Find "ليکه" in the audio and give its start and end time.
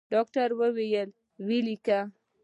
1.67-1.99